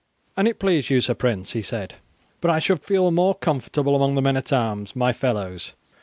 "An 0.35 0.47
it 0.47 0.57
please 0.57 0.89
you, 0.89 0.99
Sir 0.99 1.13
Prince," 1.13 1.51
he 1.51 1.61
said, 1.61 1.93
"but 2.39 2.49
I 2.49 2.57
should 2.57 2.81
feel 2.81 3.11
more 3.11 3.35
comfortable 3.35 3.95
among 3.95 4.15
the 4.15 4.21
men 4.23 4.35
at 4.35 4.51
arms, 4.51 4.95
my 4.95 5.13
fellows. 5.13 5.73